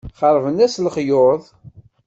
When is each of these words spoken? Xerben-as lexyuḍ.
Xerben-as 0.19 0.75
lexyuḍ. 0.85 1.41